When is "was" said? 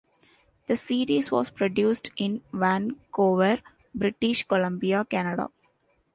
1.29-1.51